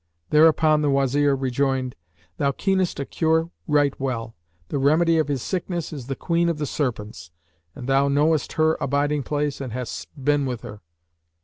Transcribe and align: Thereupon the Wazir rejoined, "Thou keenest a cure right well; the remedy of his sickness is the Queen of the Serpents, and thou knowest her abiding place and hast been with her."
Thereupon 0.31 0.81
the 0.81 0.89
Wazir 0.89 1.35
rejoined, 1.35 1.95
"Thou 2.37 2.51
keenest 2.53 2.99
a 2.99 3.05
cure 3.05 3.51
right 3.67 3.93
well; 3.99 4.35
the 4.69 4.79
remedy 4.79 5.19
of 5.19 5.27
his 5.27 5.43
sickness 5.43 5.93
is 5.93 6.07
the 6.07 6.15
Queen 6.15 6.49
of 6.49 6.57
the 6.57 6.65
Serpents, 6.65 7.29
and 7.75 7.87
thou 7.87 8.07
knowest 8.07 8.53
her 8.53 8.77
abiding 8.81 9.21
place 9.21 9.61
and 9.61 9.73
hast 9.73 10.07
been 10.19 10.47
with 10.47 10.61
her." 10.61 10.81